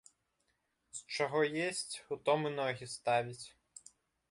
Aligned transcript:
З 0.99 1.17
чаго 1.17 1.41
есць, 1.67 1.95
у 2.15 2.19
том 2.31 2.39
і 2.53 2.55
ногі 2.59 2.91
ставіць. 2.97 3.45